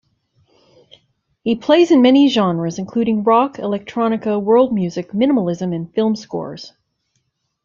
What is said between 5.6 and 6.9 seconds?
and film scores.